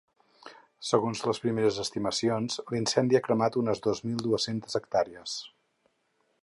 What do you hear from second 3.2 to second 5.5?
cremat unes dos mil dues-centes hectàrees.